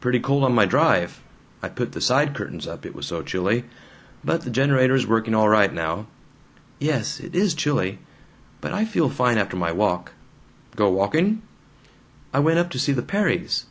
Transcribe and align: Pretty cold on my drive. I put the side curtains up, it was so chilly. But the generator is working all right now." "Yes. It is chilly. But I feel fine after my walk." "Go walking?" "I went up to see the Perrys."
Pretty 0.00 0.20
cold 0.20 0.42
on 0.42 0.54
my 0.54 0.64
drive. 0.64 1.20
I 1.62 1.68
put 1.68 1.92
the 1.92 2.00
side 2.00 2.32
curtains 2.34 2.66
up, 2.66 2.86
it 2.86 2.94
was 2.94 3.04
so 3.06 3.20
chilly. 3.20 3.66
But 4.24 4.40
the 4.40 4.48
generator 4.48 4.94
is 4.94 5.06
working 5.06 5.34
all 5.34 5.50
right 5.50 5.70
now." 5.70 6.06
"Yes. 6.78 7.20
It 7.20 7.34
is 7.34 7.52
chilly. 7.52 7.98
But 8.62 8.72
I 8.72 8.86
feel 8.86 9.10
fine 9.10 9.36
after 9.36 9.54
my 9.58 9.72
walk." 9.72 10.12
"Go 10.76 10.88
walking?" 10.88 11.42
"I 12.32 12.38
went 12.38 12.58
up 12.58 12.70
to 12.70 12.78
see 12.78 12.92
the 12.92 13.02
Perrys." 13.02 13.66